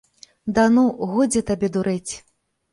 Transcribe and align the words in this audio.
Да 0.55 0.63
ну, 0.77 0.85
годзе 1.13 1.45
табе 1.53 1.71
дурэць. 1.79 2.11